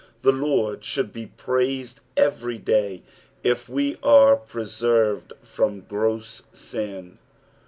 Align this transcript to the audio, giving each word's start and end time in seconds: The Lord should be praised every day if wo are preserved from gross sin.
The 0.23 0.31
Lord 0.31 0.83
should 0.83 1.13
be 1.13 1.27
praised 1.27 1.99
every 2.17 2.57
day 2.57 3.03
if 3.43 3.69
wo 3.69 3.93
are 4.01 4.35
preserved 4.35 5.31
from 5.43 5.81
gross 5.81 6.41
sin. 6.53 7.19